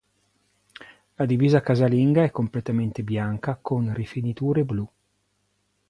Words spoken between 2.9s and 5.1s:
bianca con rifiniture blu.